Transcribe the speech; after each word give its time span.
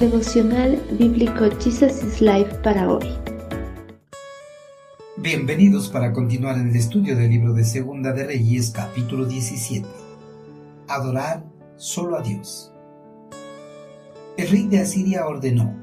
Devocional 0.00 0.78
Bíblico 0.98 1.48
Jesus 1.58 2.02
is 2.02 2.20
Life 2.20 2.54
para 2.62 2.86
hoy. 2.92 3.06
Bienvenidos 5.16 5.88
para 5.88 6.12
continuar 6.12 6.58
el 6.58 6.76
estudio 6.76 7.16
del 7.16 7.30
libro 7.30 7.54
de 7.54 7.64
Segunda 7.64 8.12
de 8.12 8.26
Reyes, 8.26 8.72
capítulo 8.72 9.24
17. 9.24 9.88
Adorar 10.88 11.46
solo 11.76 12.18
a 12.18 12.20
Dios. 12.20 12.74
El 14.36 14.50
rey 14.50 14.66
de 14.66 14.80
Asiria 14.80 15.26
ordenó, 15.26 15.74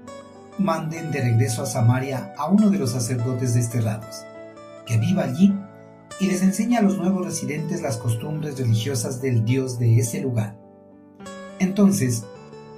manden 0.60 1.10
de 1.10 1.20
regreso 1.20 1.64
a 1.64 1.66
Samaria 1.66 2.36
a 2.38 2.52
uno 2.52 2.70
de 2.70 2.78
los 2.78 2.92
sacerdotes 2.92 3.56
desterrados, 3.56 4.24
que 4.86 5.00
viva 5.00 5.24
allí 5.24 5.56
y 6.20 6.28
les 6.28 6.44
enseñe 6.44 6.76
a 6.78 6.84
los 6.84 7.00
nuevos 7.00 7.26
residentes 7.26 7.82
las 7.82 7.98
costumbres 7.98 8.60
religiosas 8.60 9.24
del 9.24 9.44
Dios 9.44 9.80
de 9.80 9.98
ese 9.98 10.22
lugar. 10.22 10.56
Entonces, 11.58 12.26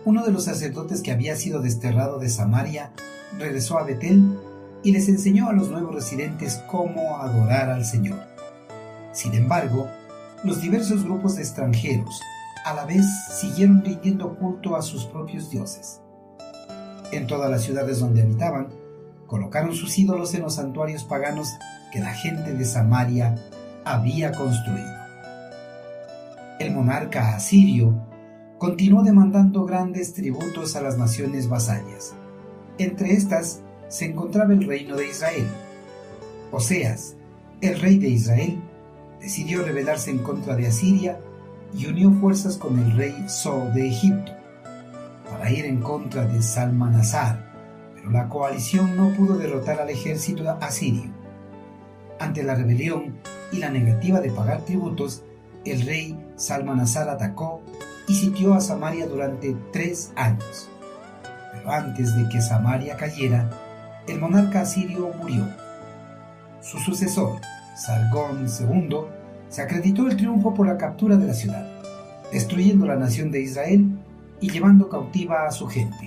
uno 0.06 0.24
de 0.24 0.32
los 0.32 0.46
sacerdotes 0.46 1.02
que 1.02 1.12
había 1.12 1.36
sido 1.36 1.62
desterrado 1.62 2.20
de 2.20 2.30
Samaria 2.30 2.92
regresó 3.40 3.80
a 3.80 3.84
Betel 3.84 4.40
y 4.84 4.92
les 4.92 5.10
enseñó 5.10 5.50
a 5.50 5.54
los 5.54 5.70
nuevos 5.72 5.96
residentes 5.96 6.62
cómo 6.70 7.18
adorar 7.18 7.72
al 7.72 7.86
Señor. 7.86 8.20
Sin 9.12 9.34
embargo, 9.34 9.90
los 10.44 10.62
diversos 10.62 11.04
grupos 11.04 11.36
de 11.36 11.42
extranjeros 11.42 12.22
a 12.66 12.76
la 12.76 12.86
vez 12.86 13.04
siguieron 13.32 13.84
rindiendo 13.84 14.36
culto 14.38 14.76
a 14.76 14.84
sus 14.84 15.06
propios 15.06 15.50
dioses. 15.50 16.02
En 17.12 17.26
todas 17.26 17.50
las 17.50 17.64
ciudades 17.64 18.00
donde 18.00 18.22
habitaban, 18.22 18.68
colocaron 19.26 19.74
sus 19.74 19.98
ídolos 19.98 20.36
en 20.36 20.44
los 20.44 20.56
santuarios 20.56 21.04
paganos 21.04 21.48
que 21.92 22.00
la 22.00 22.14
gente 22.14 22.54
de 22.54 22.66
Samaria 22.66 23.36
había 23.86 24.32
construido. 24.34 24.94
El 26.60 26.74
monarca 26.74 27.36
asirio 27.36 28.15
continuó 28.58 29.04
demandando 29.04 29.66
grandes 29.66 30.14
tributos 30.14 30.76
a 30.76 30.82
las 30.82 30.98
naciones 30.98 31.50
vasallas. 31.50 32.14
Entre 32.78 33.14
estas 33.14 33.62
se 33.90 34.06
encontraba 34.06 34.54
el 34.54 34.66
reino 34.66 34.96
de 34.96 35.10
Israel. 35.10 35.48
Oseas, 36.52 37.16
el 37.62 37.80
rey 37.80 37.98
de 37.98 38.10
Israel, 38.10 38.60
decidió 39.20 39.64
rebelarse 39.64 40.12
en 40.12 40.20
contra 40.20 40.56
de 40.56 40.68
Asiria 40.68 41.20
y 41.74 41.88
unió 41.88 42.12
fuerzas 42.12 42.58
con 42.58 42.80
el 42.80 42.96
rey 42.96 43.26
So 43.28 43.70
de 43.74 43.90
Egipto 43.90 44.32
para 45.30 45.52
ir 45.52 45.66
en 45.66 45.82
contra 45.82 46.26
de 46.26 46.42
Salmanasar, 46.42 47.52
pero 47.96 48.12
la 48.12 48.30
coalición 48.30 48.96
no 48.96 49.10
pudo 49.14 49.38
derrotar 49.38 49.82
al 49.82 49.90
ejército 49.90 50.50
asirio. 50.62 51.12
Ante 52.20 52.44
la 52.44 52.56
rebelión 52.56 53.18
y 53.52 53.58
la 53.58 53.70
negativa 53.70 54.22
de 54.22 54.32
pagar 54.32 54.62
tributos, 54.62 55.24
el 55.66 55.82
rey 55.86 56.18
Salmanasar 56.36 57.10
atacó 57.10 57.62
y 58.08 58.14
sitió 58.14 58.54
a 58.54 58.62
Samaria 58.62 59.08
durante 59.08 59.56
tres 59.72 60.12
años. 60.16 60.70
Pero 61.52 61.72
antes 61.72 62.16
de 62.16 62.30
que 62.30 62.42
Samaria 62.42 62.98
cayera, 62.98 63.50
el 64.08 64.20
monarca 64.20 64.62
asirio 64.62 65.12
murió. 65.18 65.48
Su 66.62 66.78
sucesor, 66.80 67.40
Sargón 67.76 68.48
II, 68.48 68.98
se 69.50 69.62
acreditó 69.62 70.08
el 70.08 70.18
triunfo 70.18 70.54
por 70.54 70.68
la 70.68 70.78
captura 70.78 71.16
de 71.16 71.28
la 71.28 71.34
ciudad, 71.34 71.68
destruyendo 72.32 72.86
la 72.86 72.96
nación 72.96 73.32
de 73.32 73.42
Israel 73.42 73.86
y 74.40 74.50
llevando 74.50 74.90
cautiva 74.90 75.48
a 75.48 75.52
su 75.52 75.68
gente. 75.68 76.06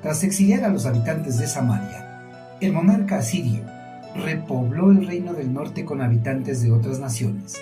Tras 0.00 0.24
exiliar 0.24 0.64
a 0.64 0.68
los 0.68 0.86
habitantes 0.86 1.38
de 1.38 1.46
Samaria, 1.46 2.56
el 2.60 2.72
monarca 2.72 3.18
asirio 3.18 3.64
repobló 4.14 4.90
el 4.90 5.06
reino 5.06 5.32
del 5.32 5.52
norte 5.52 5.84
con 5.84 6.02
habitantes 6.02 6.62
de 6.62 6.70
otras 6.70 6.98
naciones 6.98 7.56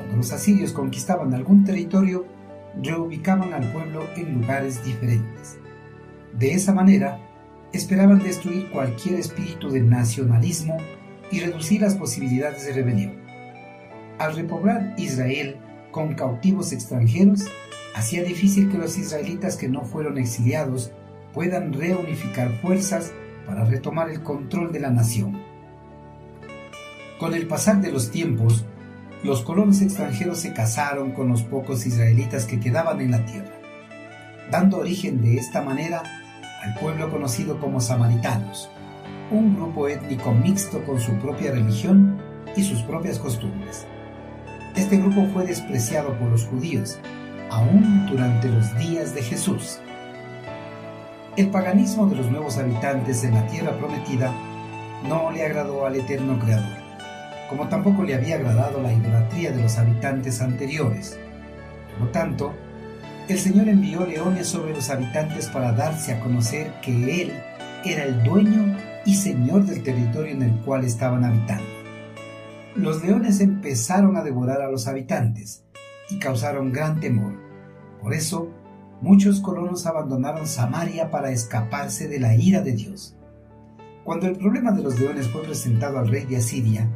cuando 0.00 0.16
los 0.16 0.32
asirios 0.32 0.72
conquistaban 0.72 1.34
algún 1.34 1.64
territorio, 1.64 2.26
reubicaban 2.82 3.52
al 3.52 3.70
pueblo 3.70 4.04
en 4.16 4.40
lugares 4.40 4.82
diferentes. 4.84 5.58
De 6.32 6.54
esa 6.54 6.72
manera, 6.72 7.18
esperaban 7.72 8.22
destruir 8.22 8.70
cualquier 8.70 9.20
espíritu 9.20 9.68
de 9.70 9.80
nacionalismo 9.80 10.78
y 11.30 11.40
reducir 11.40 11.82
las 11.82 11.96
posibilidades 11.96 12.64
de 12.66 12.72
rebelión. 12.72 13.20
Al 14.18 14.34
repoblar 14.34 14.94
Israel 14.96 15.56
con 15.90 16.14
cautivos 16.14 16.72
extranjeros, 16.72 17.44
hacía 17.94 18.22
difícil 18.22 18.70
que 18.70 18.78
los 18.78 18.96
israelitas 18.96 19.56
que 19.56 19.68
no 19.68 19.82
fueron 19.82 20.18
exiliados 20.18 20.92
puedan 21.34 21.72
reunificar 21.72 22.50
fuerzas 22.60 23.12
para 23.46 23.64
retomar 23.64 24.10
el 24.10 24.22
control 24.22 24.72
de 24.72 24.80
la 24.80 24.90
nación. 24.90 25.40
Con 27.18 27.34
el 27.34 27.46
pasar 27.46 27.80
de 27.80 27.92
los 27.92 28.10
tiempos, 28.10 28.64
los 29.22 29.42
colonos 29.42 29.82
extranjeros 29.82 30.38
se 30.38 30.54
casaron 30.54 31.12
con 31.12 31.28
los 31.28 31.42
pocos 31.42 31.86
israelitas 31.86 32.46
que 32.46 32.58
quedaban 32.58 33.02
en 33.02 33.10
la 33.10 33.24
tierra, 33.26 33.52
dando 34.50 34.78
origen 34.78 35.20
de 35.20 35.36
esta 35.36 35.60
manera 35.60 36.02
al 36.62 36.74
pueblo 36.76 37.10
conocido 37.10 37.60
como 37.60 37.80
samaritanos, 37.80 38.70
un 39.30 39.56
grupo 39.56 39.88
étnico 39.88 40.32
mixto 40.32 40.82
con 40.84 40.98
su 41.00 41.12
propia 41.18 41.52
religión 41.52 42.18
y 42.56 42.62
sus 42.62 42.82
propias 42.82 43.18
costumbres. 43.18 43.86
Este 44.74 44.96
grupo 44.96 45.26
fue 45.34 45.44
despreciado 45.44 46.18
por 46.18 46.28
los 46.28 46.46
judíos, 46.46 46.98
aún 47.50 48.06
durante 48.06 48.48
los 48.48 48.76
días 48.78 49.14
de 49.14 49.22
Jesús. 49.22 49.80
El 51.36 51.50
paganismo 51.50 52.06
de 52.06 52.16
los 52.16 52.30
nuevos 52.30 52.56
habitantes 52.56 53.22
en 53.24 53.34
la 53.34 53.46
tierra 53.48 53.76
prometida 53.76 54.32
no 55.06 55.30
le 55.30 55.44
agradó 55.44 55.84
al 55.84 55.96
eterno 55.96 56.38
Creador 56.38 56.79
como 57.50 57.68
tampoco 57.68 58.04
le 58.04 58.14
había 58.14 58.36
agradado 58.36 58.80
la 58.80 58.92
idolatría 58.92 59.50
de 59.50 59.60
los 59.60 59.76
habitantes 59.76 60.40
anteriores. 60.40 61.18
Por 61.90 62.06
lo 62.06 62.12
tanto, 62.12 62.54
el 63.28 63.38
Señor 63.38 63.68
envió 63.68 64.06
leones 64.06 64.46
sobre 64.46 64.72
los 64.72 64.88
habitantes 64.88 65.48
para 65.48 65.72
darse 65.72 66.12
a 66.12 66.20
conocer 66.20 66.72
que 66.80 67.22
Él 67.22 67.32
era 67.84 68.04
el 68.04 68.22
dueño 68.22 68.76
y 69.04 69.14
señor 69.16 69.64
del 69.64 69.82
territorio 69.82 70.32
en 70.32 70.42
el 70.42 70.54
cual 70.60 70.84
estaban 70.84 71.24
habitando. 71.24 71.64
Los 72.76 73.02
leones 73.02 73.40
empezaron 73.40 74.16
a 74.16 74.22
devorar 74.22 74.62
a 74.62 74.70
los 74.70 74.86
habitantes 74.86 75.64
y 76.08 76.20
causaron 76.20 76.72
gran 76.72 77.00
temor. 77.00 77.34
Por 78.00 78.14
eso, 78.14 78.48
muchos 79.00 79.40
colonos 79.40 79.86
abandonaron 79.86 80.46
Samaria 80.46 81.10
para 81.10 81.32
escaparse 81.32 82.06
de 82.06 82.20
la 82.20 82.36
ira 82.36 82.60
de 82.60 82.72
Dios. 82.72 83.16
Cuando 84.04 84.28
el 84.28 84.36
problema 84.36 84.70
de 84.70 84.82
los 84.82 85.00
leones 85.00 85.28
fue 85.28 85.42
presentado 85.42 85.98
al 85.98 86.08
rey 86.08 86.26
de 86.26 86.36
Asiria, 86.36 86.88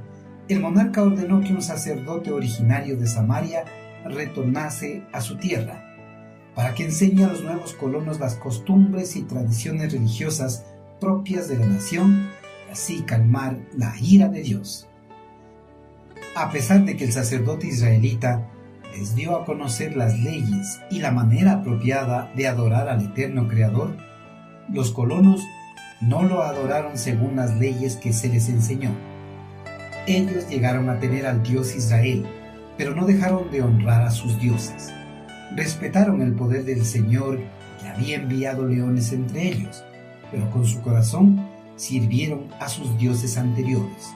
el 0.48 0.60
monarca 0.60 1.02
ordenó 1.02 1.40
que 1.40 1.52
un 1.52 1.62
sacerdote 1.62 2.30
originario 2.30 2.96
de 2.96 3.06
Samaria 3.06 3.64
retornase 4.04 5.02
a 5.12 5.20
su 5.20 5.36
tierra, 5.36 5.82
para 6.54 6.74
que 6.74 6.84
enseñe 6.84 7.24
a 7.24 7.28
los 7.28 7.42
nuevos 7.42 7.72
colonos 7.72 8.20
las 8.20 8.34
costumbres 8.36 9.16
y 9.16 9.22
tradiciones 9.22 9.92
religiosas 9.92 10.66
propias 11.00 11.48
de 11.48 11.58
la 11.58 11.66
nación 11.66 12.28
y 12.68 12.72
así 12.72 13.02
calmar 13.02 13.58
la 13.76 13.94
ira 14.00 14.28
de 14.28 14.42
Dios. 14.42 14.86
A 16.36 16.50
pesar 16.50 16.84
de 16.84 16.96
que 16.96 17.04
el 17.04 17.12
sacerdote 17.12 17.68
israelita 17.68 18.50
les 18.92 19.14
dio 19.14 19.36
a 19.36 19.44
conocer 19.44 19.96
las 19.96 20.18
leyes 20.18 20.80
y 20.90 21.00
la 21.00 21.10
manera 21.10 21.52
apropiada 21.52 22.30
de 22.36 22.48
adorar 22.48 22.88
al 22.88 23.02
eterno 23.02 23.48
Creador, 23.48 23.96
los 24.70 24.92
colonos 24.92 25.42
no 26.00 26.22
lo 26.22 26.42
adoraron 26.42 26.98
según 26.98 27.36
las 27.36 27.56
leyes 27.56 27.96
que 27.96 28.12
se 28.12 28.28
les 28.28 28.48
enseñó 28.48 28.90
ellos 30.06 30.48
llegaron 30.48 30.90
a 30.90 30.98
tener 30.98 31.26
al 31.26 31.42
Dios 31.42 31.74
Israel, 31.74 32.26
pero 32.76 32.94
no 32.94 33.06
dejaron 33.06 33.50
de 33.50 33.62
honrar 33.62 34.02
a 34.02 34.10
sus 34.10 34.38
dioses. 34.38 34.92
Respetaron 35.56 36.20
el 36.20 36.34
poder 36.34 36.64
del 36.64 36.84
Señor 36.84 37.40
que 37.80 37.88
había 37.88 38.16
enviado 38.16 38.66
leones 38.66 39.12
entre 39.12 39.48
ellos, 39.48 39.82
pero 40.30 40.50
con 40.50 40.66
su 40.66 40.82
corazón 40.82 41.48
sirvieron 41.76 42.48
a 42.60 42.68
sus 42.68 42.96
dioses 42.98 43.38
anteriores. 43.38 44.12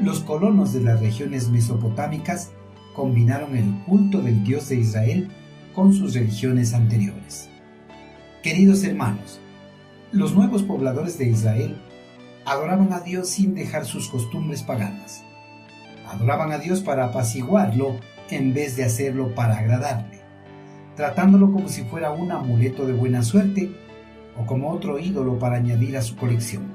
Los 0.00 0.20
colonos 0.20 0.72
de 0.72 0.80
las 0.80 1.00
regiones 1.00 1.48
mesopotámicas 1.48 2.50
combinaron 2.94 3.56
el 3.56 3.72
culto 3.84 4.20
del 4.20 4.42
Dios 4.44 4.68
de 4.68 4.76
Israel 4.76 5.30
con 5.74 5.92
sus 5.92 6.14
religiones 6.14 6.74
anteriores. 6.74 7.48
Queridos 8.42 8.82
hermanos, 8.84 9.40
los 10.12 10.34
nuevos 10.34 10.62
pobladores 10.62 11.18
de 11.18 11.28
Israel 11.28 11.76
adoraban 12.44 12.92
a 12.92 13.00
Dios 13.00 13.28
sin 13.28 13.54
dejar 13.54 13.84
sus 13.84 14.08
costumbres 14.08 14.62
paganas. 14.62 15.24
Adoraban 16.06 16.52
a 16.52 16.58
Dios 16.58 16.80
para 16.80 17.06
apaciguarlo 17.06 17.98
en 18.30 18.52
vez 18.52 18.76
de 18.76 18.84
hacerlo 18.84 19.34
para 19.34 19.58
agradarle, 19.58 20.20
tratándolo 20.96 21.52
como 21.52 21.68
si 21.68 21.82
fuera 21.84 22.10
un 22.10 22.30
amuleto 22.32 22.86
de 22.86 22.92
buena 22.92 23.22
suerte 23.22 23.70
o 24.36 24.46
como 24.46 24.70
otro 24.70 24.98
ídolo 24.98 25.38
para 25.38 25.56
añadir 25.56 25.96
a 25.96 26.02
su 26.02 26.16
colección. 26.16 26.74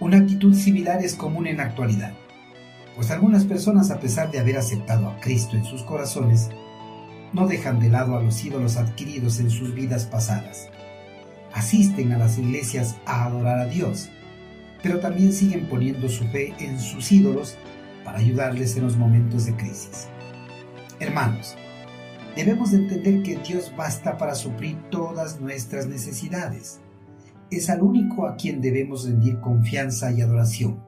Una 0.00 0.18
actitud 0.18 0.54
similar 0.54 1.04
es 1.04 1.14
común 1.14 1.46
en 1.46 1.58
la 1.58 1.64
actualidad, 1.64 2.14
pues 2.96 3.10
algunas 3.10 3.44
personas 3.44 3.90
a 3.90 4.00
pesar 4.00 4.30
de 4.30 4.40
haber 4.40 4.56
aceptado 4.56 5.08
a 5.08 5.20
Cristo 5.20 5.56
en 5.56 5.64
sus 5.64 5.82
corazones, 5.82 6.50
no 7.32 7.46
dejan 7.46 7.78
de 7.78 7.90
lado 7.90 8.16
a 8.16 8.22
los 8.22 8.44
ídolos 8.44 8.76
adquiridos 8.76 9.38
en 9.38 9.50
sus 9.50 9.74
vidas 9.74 10.06
pasadas. 10.06 10.68
Asisten 11.52 12.12
a 12.12 12.18
las 12.18 12.38
iglesias 12.38 12.96
a 13.06 13.24
adorar 13.24 13.60
a 13.60 13.66
Dios, 13.66 14.10
pero 14.82 15.00
también 15.00 15.32
siguen 15.32 15.68
poniendo 15.68 16.08
su 16.08 16.24
fe 16.28 16.54
en 16.58 16.78
sus 16.78 17.10
ídolos 17.12 17.56
para 18.04 18.18
ayudarles 18.18 18.76
en 18.76 18.84
los 18.84 18.96
momentos 18.96 19.46
de 19.46 19.56
crisis. 19.56 20.08
Hermanos, 20.98 21.56
Debemos 22.36 22.72
entender 22.72 23.22
que 23.22 23.36
Dios 23.36 23.72
basta 23.76 24.16
para 24.16 24.34
suplir 24.34 24.76
todas 24.90 25.40
nuestras 25.40 25.88
necesidades. 25.88 26.80
Es 27.50 27.68
al 27.68 27.82
único 27.82 28.26
a 28.26 28.36
quien 28.36 28.60
debemos 28.60 29.04
rendir 29.04 29.40
confianza 29.40 30.12
y 30.12 30.20
adoración. 30.20 30.80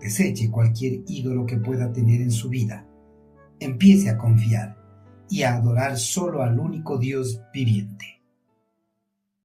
Deseche 0.00 0.50
cualquier 0.50 1.00
ídolo 1.08 1.46
que 1.46 1.56
pueda 1.56 1.92
tener 1.92 2.20
en 2.20 2.30
su 2.30 2.48
vida. 2.48 2.86
Empiece 3.58 4.08
a 4.08 4.16
confiar 4.16 4.76
y 5.28 5.42
a 5.42 5.56
adorar 5.56 5.98
solo 5.98 6.42
al 6.42 6.58
único 6.58 6.96
Dios 6.96 7.42
viviente. 7.52 8.19